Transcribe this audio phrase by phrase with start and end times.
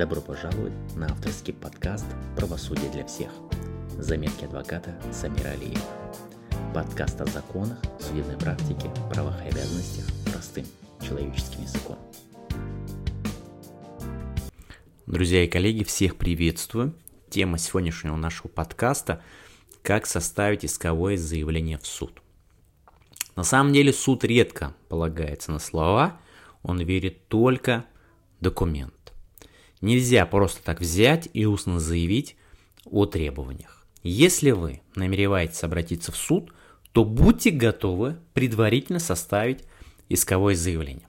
[0.00, 3.30] Добро пожаловать на авторский подкаст «Правосудие для всех».
[3.98, 5.78] Заметки адвоката Самира Алиева.
[6.72, 10.64] Подкаст о законах, судебной практике, правах и обязанностях простым
[11.06, 11.98] человеческим языком.
[15.04, 16.94] Друзья и коллеги, всех приветствую.
[17.28, 19.22] Тема сегодняшнего нашего подкаста–
[19.82, 22.22] как составить исковое заявление в суд.
[23.36, 26.18] На самом деле суд редко полагается на слова,
[26.62, 27.84] он верит только
[28.40, 28.94] документ.
[29.80, 32.36] Нельзя просто так взять и устно заявить
[32.84, 33.86] о требованиях.
[34.02, 36.52] Если вы намереваетесь обратиться в суд,
[36.92, 39.64] то будьте готовы предварительно составить
[40.08, 41.08] исковое заявление.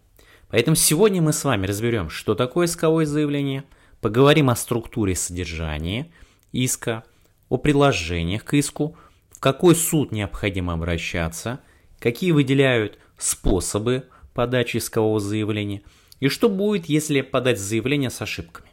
[0.50, 3.64] Поэтому сегодня мы с вами разберем, что такое исковое заявление,
[4.00, 6.12] поговорим о структуре содержания
[6.52, 7.04] иска,
[7.50, 8.96] о приложениях к иску,
[9.32, 11.60] в какой суд необходимо обращаться,
[12.00, 15.82] какие выделяют способы подачи искового заявления–
[16.22, 18.70] и что будет, если подать заявление с ошибками?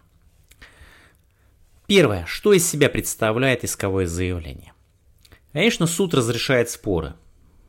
[1.86, 2.26] Первое.
[2.26, 4.74] Что из себя представляет исковое заявление?
[5.54, 7.14] Конечно, суд разрешает споры.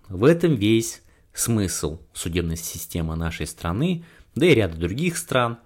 [0.10, 1.02] В этом весь
[1.34, 4.04] смысл судебной системы нашей страны,
[4.36, 5.60] да и ряда других стран.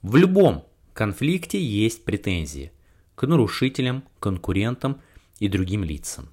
[0.00, 0.64] В любом
[0.94, 2.72] конфликте есть претензии
[3.14, 5.02] к нарушителям, конкурентам
[5.38, 6.30] и другим лицам.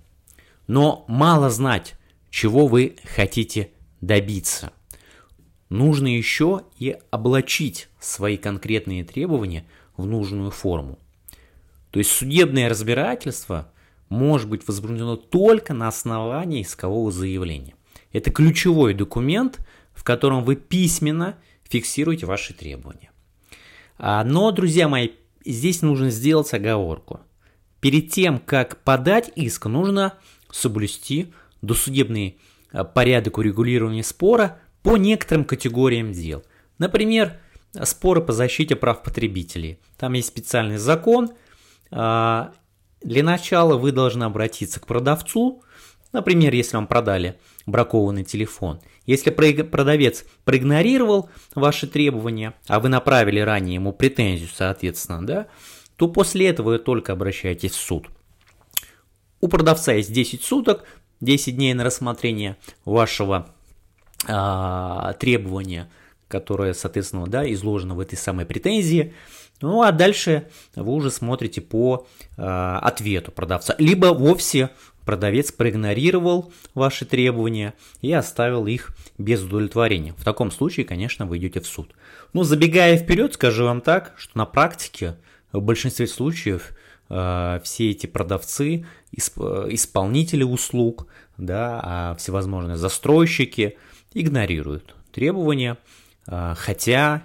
[0.67, 1.95] Но мало знать,
[2.29, 4.71] чего вы хотите добиться
[5.69, 9.65] нужно еще и облачить свои конкретные требования
[9.95, 10.99] в нужную форму.
[11.91, 13.71] То есть судебное разбирательство
[14.09, 17.75] может быть возбуждено только на основании искового заявления.
[18.13, 19.59] Это ключевой документ,
[19.93, 23.11] в котором вы письменно фиксируете ваши требования.
[23.97, 25.09] А, но, друзья мои,
[25.43, 27.21] здесь нужно сделать оговорку.
[27.79, 30.13] Перед тем, как подать иск, нужно
[30.51, 32.37] соблюсти досудебный
[32.71, 36.43] а, порядок урегулирования спора по некоторым категориям дел.
[36.77, 37.39] Например,
[37.83, 39.79] споры по защите прав потребителей.
[39.97, 41.31] Там есть специальный закон.
[41.91, 42.53] А,
[43.01, 45.63] для начала вы должны обратиться к продавцу,
[46.11, 48.81] например, если вам продали бракованный телефон.
[49.05, 55.47] Если продавец проигнорировал ваши требования, а вы направили ранее ему претензию, соответственно, да,
[55.95, 58.07] то после этого вы только обращаетесь в суд.
[59.39, 60.83] У продавца есть 10 суток,
[61.21, 63.53] 10 дней на рассмотрение вашего
[64.25, 65.89] требования,
[66.27, 69.13] которое, соответственно, да, изложено в этой самой претензии.
[69.61, 72.07] Ну а дальше вы уже смотрите по
[72.37, 73.75] а, ответу продавца.
[73.79, 74.69] Либо вовсе
[75.05, 80.13] продавец проигнорировал ваши требования и оставил их без удовлетворения.
[80.17, 81.95] В таком случае, конечно, вы идете в суд.
[82.33, 85.15] Но забегая вперед, скажу вам так, что на практике
[85.53, 86.71] в большинстве случаев
[87.09, 91.07] э, все эти продавцы, исп, исполнители услуг,
[91.37, 93.77] да, а всевозможные застройщики,
[94.13, 95.77] игнорируют требования,
[96.27, 97.23] а, хотя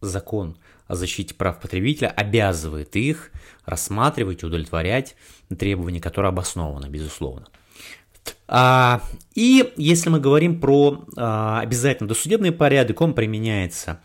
[0.00, 0.56] закон
[0.86, 3.30] о защите прав потребителя обязывает их
[3.64, 5.16] рассматривать и удовлетворять
[5.58, 7.48] требования, которые обоснованы, безусловно.
[8.48, 9.02] А,
[9.34, 14.00] и если мы говорим про а, обязательно досудебный порядок, он применяется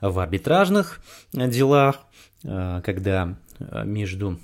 [0.00, 1.00] в арбитражных
[1.32, 2.00] делах,
[2.42, 4.38] когда между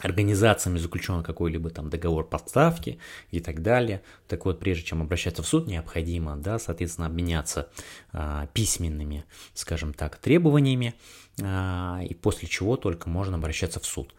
[0.00, 2.98] организациями заключен какой-либо там договор подставки
[3.30, 4.02] и так далее.
[4.28, 7.68] Так вот, прежде чем обращаться в суд, необходимо, да, соответственно, обменяться
[8.12, 10.94] а, письменными, скажем так, требованиями,
[11.40, 14.14] а, и после чего только можно обращаться в суд.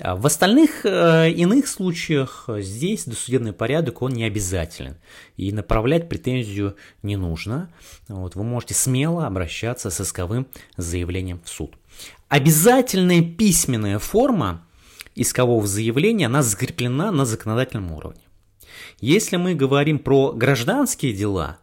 [0.00, 4.96] А в остальных а, иных случаях здесь досудебный порядок, он не обязателен,
[5.36, 7.70] и направлять претензию не нужно.
[8.08, 11.74] Вот, вы можете смело обращаться с исковым заявлением в суд.
[12.28, 14.64] Обязательная письменная форма
[15.14, 18.22] искового заявления, она закреплена на законодательном уровне.
[19.00, 21.58] Если мы говорим про гражданские дела,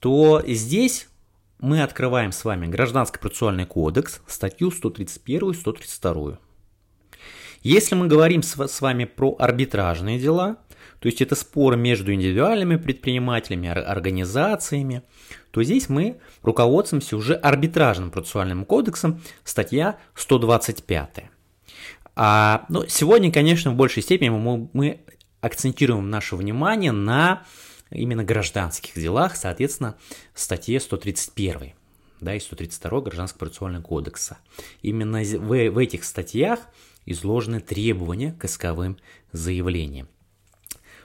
[0.00, 1.08] то здесь
[1.58, 6.38] мы открываем с вами Гражданский процессуальный кодекс, статью 131 и 132.
[7.62, 10.58] Если мы говорим с вами про арбитражные дела,
[11.00, 15.02] то есть это споры между индивидуальными предпринимателями, организациями,
[15.50, 21.30] то здесь мы руководствуемся уже арбитражным процессуальным кодексом, статья 125.
[22.16, 25.00] А, ну, сегодня, конечно, в большей степени мы, мы
[25.40, 27.44] акцентируем наше внимание на
[27.90, 29.96] именно гражданских делах, соответственно,
[30.34, 31.72] статье 131
[32.20, 34.38] да, и 132 Гражданского процессуального кодекса.
[34.82, 36.60] Именно в, в этих статьях
[37.06, 38.96] изложены требования к исковым
[39.32, 40.08] заявлениям.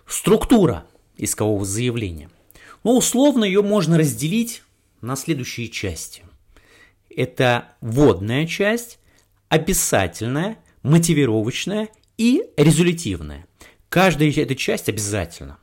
[0.08, 0.86] Структура
[1.18, 2.30] искового заявления.
[2.84, 4.64] Ну, условно ее можно разделить
[5.02, 6.24] на следующие части.
[7.10, 9.00] Это вводная часть,
[9.50, 13.48] описательная мотивировочная и резолютивная.
[13.90, 15.58] Каждая эта часть обязательно.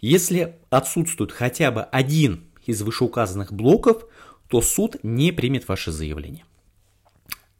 [0.00, 4.04] Если отсутствует хотя бы один из вышеуказанных блоков,
[4.48, 6.44] то суд не примет ваше заявление.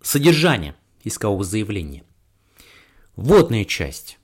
[0.02, 0.74] Содержание
[1.04, 2.04] искового заявления.
[3.16, 4.18] Вводная часть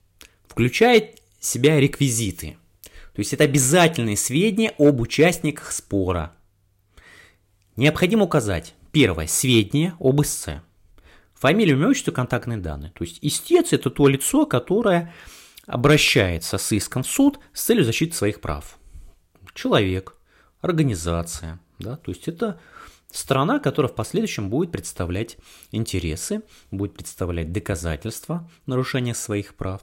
[0.47, 2.57] включает в себя реквизиты.
[3.15, 6.35] То есть это обязательные сведения об участниках спора.
[7.77, 10.63] Необходимо указать первое– сведения об истце.
[11.45, 12.91] Фамилию, имя, отчество, контактные данные.
[12.93, 15.13] То есть истец– это то лицо, которое
[15.67, 18.79] обращается с иском в суд с целью защиты своих прав.
[19.53, 20.17] Человек,
[20.63, 22.59] организация, да, то есть это
[23.13, 25.37] страна, которая в последующем будет представлять
[25.71, 29.83] интересы, будет представлять доказательства нарушения своих прав.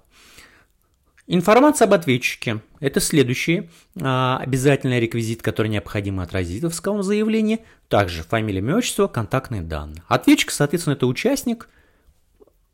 [1.33, 3.69] Информация об ответчике– это следующий
[4.01, 7.59] а, обязательный реквизит, который необходимо отразить в исковом заявлении.
[7.87, 10.03] Также фамилия, имя, отчество, контактные данные.
[10.09, 11.69] Ответчик, соответственно, это участник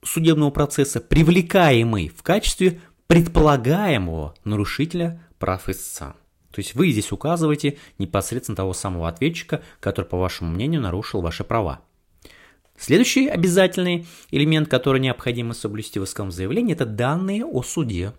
[0.04, 6.16] судебного процесса, привлекаемый в качестве предполагаемого нарушителя прав истца.
[6.50, 11.44] То есть вы здесь указываете непосредственно того самого ответчика, который, по вашему мнению, нарушил ваши
[11.44, 11.82] права.
[12.76, 18.14] Следующий обязательный элемент, который необходимо соблюсти в исковом заявлении, это данные о суде,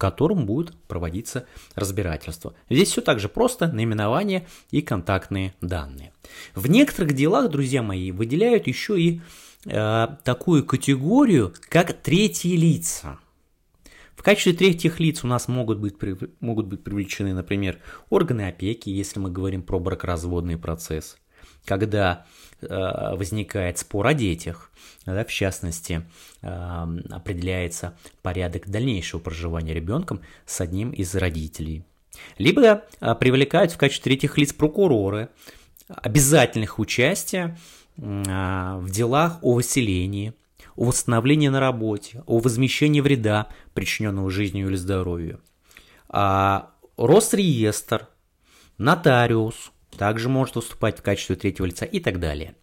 [0.00, 2.54] котором будет проводиться разбирательство.
[2.68, 6.12] Здесь все так же просто, наименование и контактные данные.
[6.54, 9.20] В некоторых делах, друзья мои, выделяют еще и
[9.66, 13.18] э, такую категорию, как третьи лица–
[14.20, 15.94] в качестве третьих лиц у нас могут быть,
[16.40, 17.78] могут быть привлечены, например,
[18.10, 21.16] органы опеки, если мы говорим про бракоразводный процесс,
[21.64, 22.26] когда
[22.60, 24.70] э, возникает спор о детях,
[25.06, 26.02] да, в частности,
[26.42, 31.84] э, определяется порядок дальнейшего проживания ребенком с одним из родителей.
[32.38, 35.28] Либо э, привлекают в качестве третьих лиц прокуроры,
[35.88, 37.58] обязательных участия
[37.96, 40.32] в делах о выселении,
[40.76, 45.40] о восстановлении на работе, о возмещении вреда, причиненного жизнью или здоровью.
[46.08, 48.08] А Росреестр,
[48.76, 52.54] нотариус также может выступать в качестве третьего лица и так далее.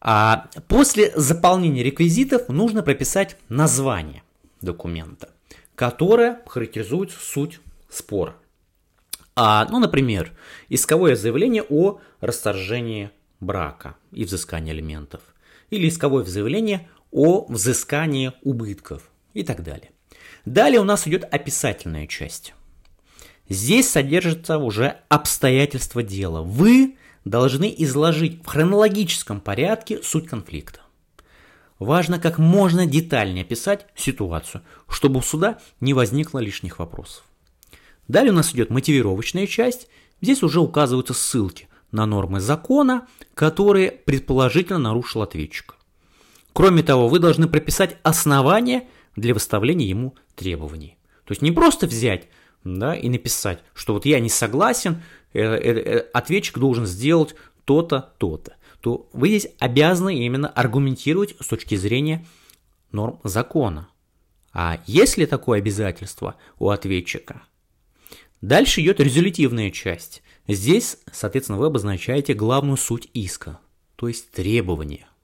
[0.00, 4.22] А после заполнения реквизитов нужно прописать название
[4.60, 5.30] документа,
[5.74, 7.58] которое характеризует суть
[7.90, 8.36] спора.
[9.34, 10.30] А, ну, например,
[10.68, 13.10] исковое заявление о расторжении
[13.40, 15.22] брака и взыскании алиментов.
[15.70, 19.90] Или исковое заявление о взыскании убытков и так далее.
[20.44, 22.54] Далее у нас идет описательная часть.
[23.48, 26.42] Здесь содержится уже обстоятельства дела.
[26.42, 30.80] Вы должны изложить в хронологическом порядке суть конфликта.
[31.78, 37.24] Важно как можно детальнее описать ситуацию, чтобы у суда не возникло лишних вопросов.
[38.08, 39.88] Далее у нас идет мотивировочная часть.
[40.20, 45.76] Здесь уже указываются ссылки на нормы закона, которые предположительно нарушил ответчик.
[46.52, 50.98] Кроме того, вы должны прописать основания для выставления ему требований.
[51.24, 52.28] То есть не просто взять
[52.76, 57.34] да, и написать, что вот я не согласен, э, э, э, ответчик должен сделать
[57.64, 58.56] то-то, то-то.
[58.80, 62.24] То вы здесь обязаны именно аргументировать с точки зрения
[62.92, 63.88] норм закона.
[64.52, 67.42] А есть ли такое обязательство у ответчика?
[68.40, 70.22] Дальше идет резолютивная часть.
[70.46, 73.58] Здесь, соответственно, вы обозначаете главную суть иска,
[73.96, 75.08] то есть требования–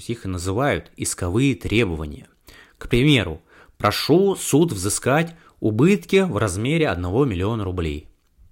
[0.00, 2.26] есть их и называют исковые требования.
[2.78, 3.42] К примеру,
[3.76, 8.08] прошу суд взыскать убытки в размере 1 миллиона рублей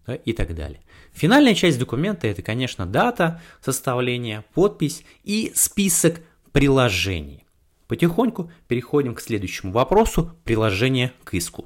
[0.06, 0.80] да, и так далее.
[1.12, 6.20] Финальная часть документа это, конечно, дата составления, подпись и список
[6.52, 7.44] приложений.
[7.88, 11.64] Потихоньку переходим к следующему вопросу– приложение к иску.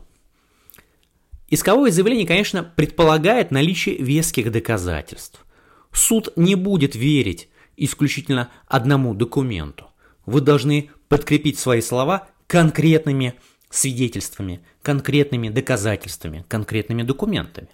[1.50, 5.44] Исковое заявление, конечно, предполагает наличие веских доказательств.
[5.92, 9.88] Суд не будет верить исключительно одному документу.
[10.24, 13.34] Вы должны подкрепить свои слова конкретными
[13.72, 17.68] свидетельствами, конкретными доказательствами, конкретными документами.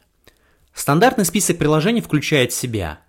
[0.72, 3.00] Стандартный список приложений включает в себя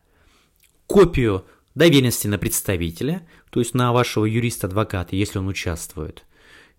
[0.88, 6.26] копию доверенности на представителя, то есть на вашего юриста-адвоката, если он участвует,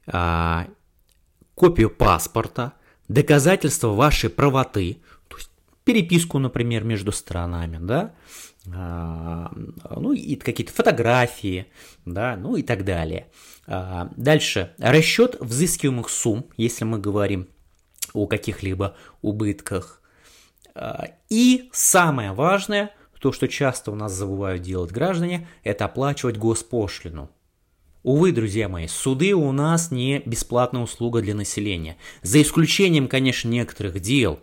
[0.07, 0.67] а,
[1.55, 2.73] копию паспорта,
[3.09, 4.99] доказательства вашей правоты,
[5.29, 5.51] то есть
[5.85, 8.15] переписку, например, между сторонами, да,
[8.67, 11.67] ну и какие-то фотографии,
[12.05, 13.29] да, ну и так далее.
[13.67, 17.49] А, дальше, расчет взыскиваемых сумм, если мы говорим
[18.13, 20.03] о каких-либо убытках.
[20.75, 27.31] А, и самое важное, то, что часто у нас забывают делать граждане, это оплачивать госпошлину.
[28.03, 31.99] Увы, друзья мои, суды у нас не бесплатная услуга для населения.
[32.23, 34.41] За исключением, конечно, некоторых дел,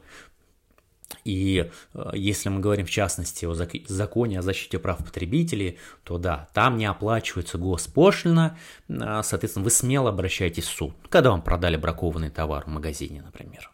[1.28, 6.48] и э, если мы говорим в частности о законе о защите прав потребителей, то да,
[6.54, 8.58] там не оплачивается госпошлина,
[8.90, 13.70] а, соответственно, вы смело обращаетесь в суд, когда вам продали бракованный товар в магазине, например.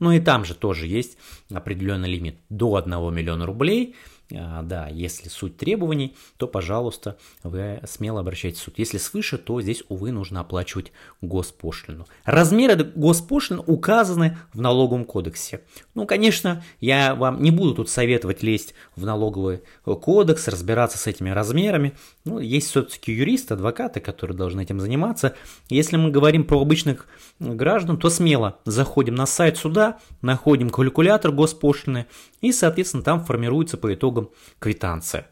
[0.00, 1.16] Ну и там же тоже есть
[1.52, 3.94] определенный лимит до 1 миллиона рублей,
[4.30, 8.78] да, если суть требований, то, пожалуйста, вы смело обращайтесь в суд.
[8.78, 12.06] Если свыше, то здесь, увы, нужно оплачивать госпошлину.
[12.24, 15.60] Размеры госпошлин указаны в налоговом кодексе.
[15.94, 21.30] Ну, конечно, я вам не буду тут советовать лезть в налоговый кодекс, разбираться с этими
[21.30, 21.92] размерами.
[22.24, 25.34] Ну, есть все-таки юристы, адвокаты, которые должны этим заниматься.
[25.68, 27.06] Если мы говорим про обычных
[27.38, 32.06] граждан, то смело заходим на сайт суда, находим калькулятор госпошлины
[32.40, 35.28] и, соответственно, там формируется по итогам квитанция.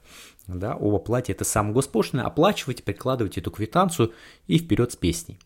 [0.46, 4.12] Да, об оплате это сам госпошлины, оплачивайте, прикладывайте эту квитанцию
[4.48, 5.38] и вперед с песней.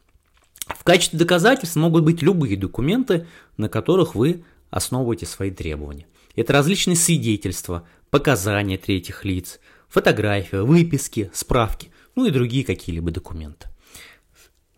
[0.67, 3.27] В качестве доказательств могут быть любые документы,
[3.59, 6.07] на которых вы основываете свои требования.
[6.37, 13.69] Это различные свидетельства, показания третьих лиц, фотографии, выписки, справки, ну и другие какие-либо документы.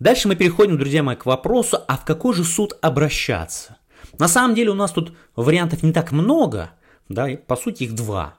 [0.01, 3.79] Дальше мы переходим, друзья мои, к вопросу, а в какой же суд обращаться?
[4.19, 6.73] На самом деле у нас тут вариантов не так много,
[7.09, 8.37] да, по сути их два.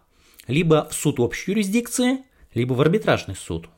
[0.48, 2.24] Либо в суд общей юрисдикции,
[2.54, 3.70] либо в арбитражный суд.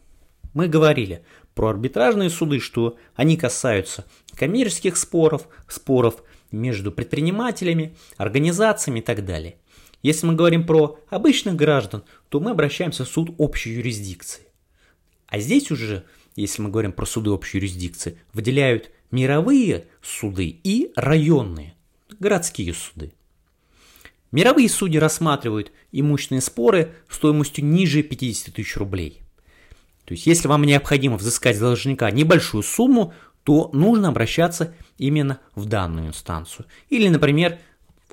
[0.53, 1.23] Мы говорили
[1.53, 9.57] про арбитражные суды, что они касаются коммерческих споров, споров между предпринимателями, организациями и так далее.
[10.01, 14.43] Если мы говорим про обычных граждан, то мы обращаемся в суд общей юрисдикции.
[15.27, 21.75] А здесь уже, если мы говорим про суды общей юрисдикции, выделяют мировые суды и районные
[22.19, 23.13] городские суды.
[24.31, 29.21] Мировые судьи рассматривают имущественные споры стоимостью ниже 50 тысяч рублей.
[30.05, 35.65] То есть, если вам необходимо взыскать с должника небольшую сумму, то нужно обращаться именно в
[35.65, 36.65] данную инстанцию.
[36.89, 37.59] Или, например,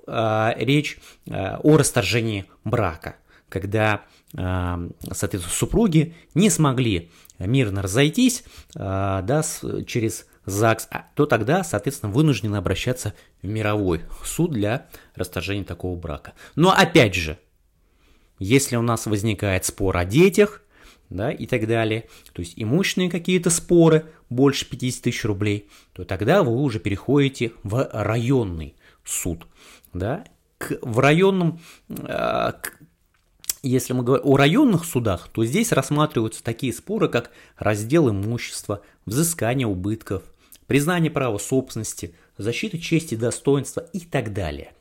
[0.06, 3.16] а, речь а, о расторжении брака,
[3.48, 4.02] когда,
[4.36, 8.44] а, соответственно, супруги не смогли мирно разойтись
[8.74, 9.44] да,
[9.86, 16.32] через ЗАГС, а, то тогда, соответственно, вынуждены обращаться в мировой суд для расторжения такого брака.
[16.54, 17.38] Но опять же,
[18.38, 20.62] если у нас возникает спор о детях,
[21.10, 26.42] да, и так далее, то есть имущественные какие-то споры больше 50 тысяч рублей, то тогда
[26.42, 28.74] вы уже переходите в районный
[29.04, 29.46] суд,
[29.92, 30.24] да,
[30.58, 32.52] к, в районном, э,
[33.62, 39.66] если мы говорим о районных судах, то здесь рассматриваются такие споры, как раздел имущества, взыскание
[39.66, 40.22] убытков,
[40.66, 44.72] признание права собственности, защита чести и достоинства и так далее.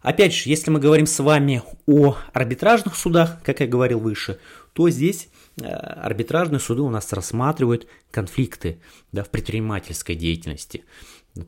[0.00, 4.40] Опять же, если мы говорим с вами о арбитражных судах, как я говорил выше,
[4.72, 5.28] то здесь
[5.60, 8.80] э, арбитражные суды у нас рассматривают конфликты
[9.12, 10.84] да, в предпринимательской деятельности.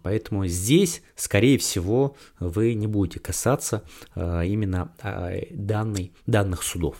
[0.03, 3.83] Поэтому здесь, скорее всего, вы не будете касаться
[4.15, 6.97] э, именно э, данной, данных судов.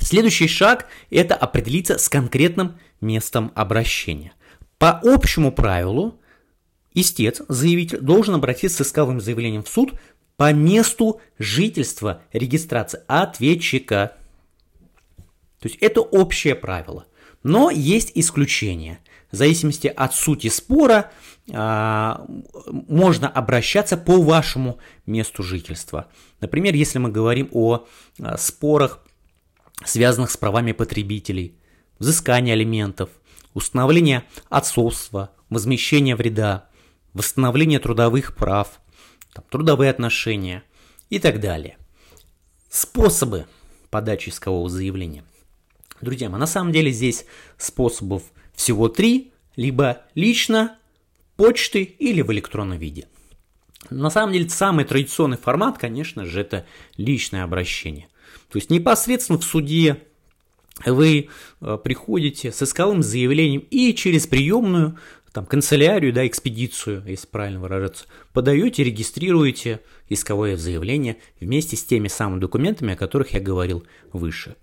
[0.00, 4.32] Следующий шаг– это определиться с конкретным местом обращения.
[4.78, 6.20] По общему правилу,
[6.92, 9.94] истец, заявитель, должен обратиться с исковым заявлением в суд
[10.36, 14.16] по месту жительства регистрации ответчика.
[15.60, 17.06] То есть это общее правило.
[17.42, 18.98] Но есть исключения.
[19.30, 21.10] В зависимости от сути спора
[21.52, 22.26] а,
[22.66, 26.08] можно обращаться по вашему месту жительства.
[26.40, 27.86] Например, если мы говорим о
[28.20, 29.04] а, спорах,
[29.84, 31.54] связанных с правами потребителей,
[31.98, 33.08] взыскание алиментов–
[33.56, 36.68] установление отцовства, возмещение вреда,
[37.14, 38.82] восстановление трудовых прав,
[39.32, 40.62] там, трудовые отношения
[41.08, 41.78] и так далее.
[42.68, 43.46] Способы
[43.88, 45.24] подачи искового заявления.
[46.02, 47.24] Друзья мои, на самом деле здесь
[47.56, 50.76] способов всего три, либо лично,
[51.36, 53.08] почты или в электронном виде.
[53.88, 56.66] На самом деле самый традиционный формат, конечно же, это
[56.98, 58.08] личное обращение.
[58.50, 60.05] То есть непосредственно в суде
[60.84, 61.28] вы
[61.60, 64.98] э, приходите с исковым заявлением и через приемную
[65.32, 72.40] там, канцелярию, да, экспедицию, если правильно выражаться, подаете, регистрируете исковое заявление вместе с теми самыми
[72.40, 74.56] документами, о которых я говорил выше.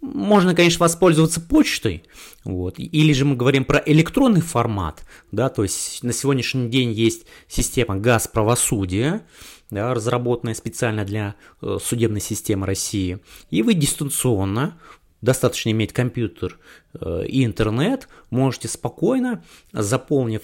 [0.00, 2.04] Можно, конечно, воспользоваться почтой,
[2.44, 7.26] вот, или же мы говорим про электронный формат, да, то есть на сегодняшний день есть
[7.46, 9.24] система газ правосудия,
[9.70, 14.76] да, разработанная специально для э, судебной системы России, и вы дистанционно
[15.22, 16.58] достаточно иметь компьютер
[17.00, 20.42] э, и интернет, можете спокойно, заполнив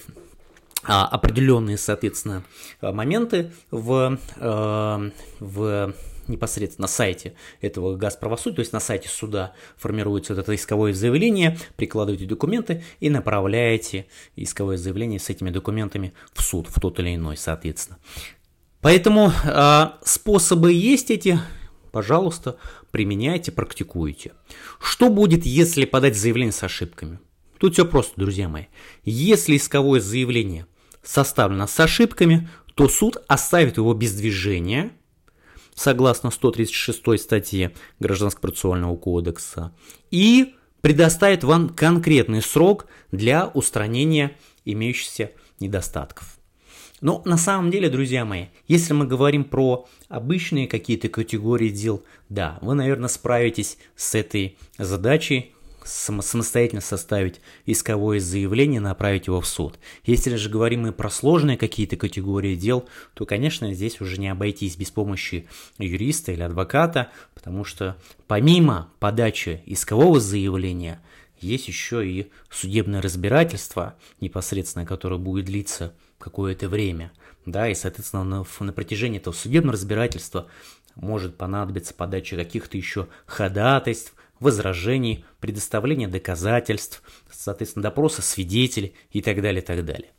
[0.83, 2.43] а, определенные, соответственно,
[2.81, 5.93] моменты в, э, в
[6.29, 11.57] непосредственно на сайте этого газправосудия, то есть на сайте суда формируется вот это исковое заявление,
[11.75, 14.05] прикладываете документы и направляете
[14.35, 17.99] исковое заявление с этими документами в суд, в тот или иной, соответственно.
[18.81, 21.37] Поэтому э, способы есть эти,
[21.91, 22.57] пожалуйста,
[22.91, 24.33] применяйте, практикуйте.
[24.79, 27.19] Что будет, если подать заявление с ошибками?
[27.57, 28.65] Тут все просто, друзья мои.
[29.03, 30.65] Если исковое заявление
[31.03, 34.91] составлено с ошибками, то суд оставит его без движения
[35.75, 39.73] согласно 136 статье Гражданского процессуального кодекса,
[40.11, 46.38] и предоставит вам конкретный срок для устранения имеющихся недостатков.
[47.01, 52.59] Но на самом деле, друзья мои, если мы говорим про обычные какие-то категории дел, да,
[52.61, 55.53] вы, наверное, справитесь с этой задачей
[55.85, 59.79] самостоятельно составить исковое заявление, направить его в суд.
[60.03, 64.75] Если же говорим мы про сложные какие-то категории дел, то, конечно, здесь уже не обойтись
[64.75, 67.95] без помощи юриста или адвоката, потому что
[68.27, 71.01] помимо подачи искового заявления,
[71.39, 77.11] есть еще и судебное разбирательство, непосредственно которое будет длиться какое-то время.
[77.45, 80.47] Да, и, соответственно, на, на протяжении этого судебного разбирательства
[80.95, 89.61] может понадобиться подача каких-то еще ходатайств, возражений, предоставление доказательств, соответственно, допроса свидетелей и так далее,
[89.61, 90.11] и так далее.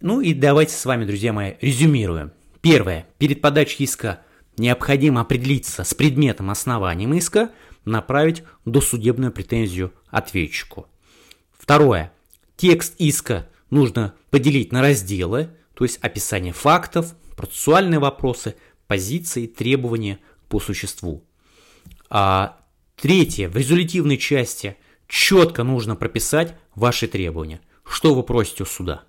[0.00, 2.32] Ну и давайте с вами, друзья мои, резюмируем.
[2.60, 3.06] Первое.
[3.18, 4.20] Перед подачей иска
[4.56, 7.50] необходимо определиться с предметом основанием иска,
[7.84, 10.86] направить досудебную претензию ответчику.
[11.52, 12.12] Второе.
[12.56, 18.56] Текст иска нужно поделить на разделы, то есть описание фактов, процессуальные вопросы,
[18.86, 20.18] позиции, требования
[20.48, 21.24] по существу.
[22.08, 22.58] А
[22.96, 23.48] Третье.
[23.48, 24.76] В резолютивной части
[25.08, 27.60] четко нужно прописать ваши требования.
[27.84, 29.04] Что вы просите у суда.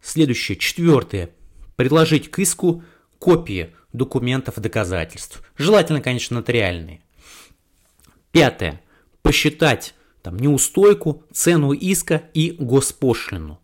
[0.00, 0.58] Следующее.
[0.58, 1.30] Четвертое.
[1.76, 2.84] Предложить к иску
[3.18, 5.42] копии документов и доказательств.
[5.56, 7.02] Желательно, конечно, нотариальные.
[8.30, 8.80] Пятое.
[9.22, 13.60] Посчитать там, неустойку, цену иска и госпошлину.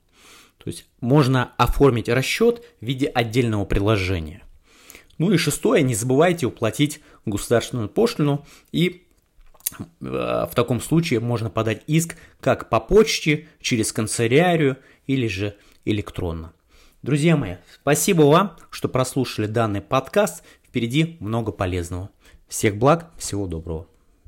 [0.58, 4.42] То есть можно оформить расчет в виде отдельного приложения.
[5.18, 9.04] Ну и шестое, не забывайте уплатить государственную пошлину и
[10.00, 16.52] в таком случае можно подать иск как по почте, через канцелярию или же электронно.
[17.02, 20.42] Друзья мои, спасибо вам, что прослушали данный подкаст.
[20.64, 22.10] Впереди много полезного.
[22.48, 23.86] Всех благ, всего доброго.